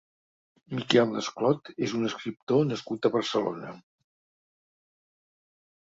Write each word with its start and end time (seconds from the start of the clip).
Miquel 0.77 1.11
Desclot 1.17 1.69
és 1.87 1.93
un 1.99 2.09
escriptor 2.09 2.65
nascut 2.71 3.05
a 3.05 3.13
Barcelona. 3.17 3.77